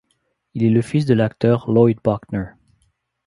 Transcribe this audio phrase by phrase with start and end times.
[0.55, 2.45] Il est le fils de l'acteur Lloyd Bochner.